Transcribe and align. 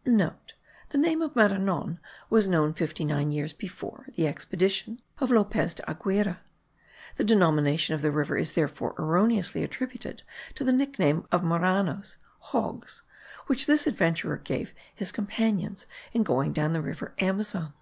(* 0.00 0.04
The 0.04 0.98
name 0.98 1.22
of 1.22 1.36
Maranon 1.36 2.00
was 2.28 2.48
known 2.48 2.74
fifty 2.74 3.04
nine 3.04 3.30
years 3.30 3.52
before 3.52 4.06
the 4.16 4.26
expedition 4.26 5.00
of 5.18 5.30
Lopez 5.30 5.72
de 5.74 5.88
Aguirre; 5.88 6.38
the 7.14 7.22
denomination 7.22 7.94
of 7.94 8.02
the 8.02 8.10
river 8.10 8.36
is 8.36 8.54
therefore 8.54 8.96
erroneously 8.98 9.62
attributed 9.62 10.24
to 10.56 10.64
the 10.64 10.72
nickname 10.72 11.28
of 11.30 11.44
maranos 11.44 12.16
(hogs), 12.40 13.02
which 13.46 13.66
this 13.66 13.86
adventurer 13.86 14.38
gave 14.38 14.74
his 14.92 15.12
companions 15.12 15.86
in 16.12 16.24
going 16.24 16.52
down 16.52 16.72
the 16.72 16.82
river 16.82 17.14
Amazon. 17.20 17.72